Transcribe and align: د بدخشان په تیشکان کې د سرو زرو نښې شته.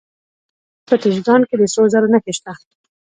د 0.03 0.03
بدخشان 0.03 0.81
په 0.89 0.95
تیشکان 1.01 1.41
کې 1.47 1.55
د 1.57 1.63
سرو 1.73 1.91
زرو 1.93 2.07
نښې 2.13 2.33
شته. 2.37 2.53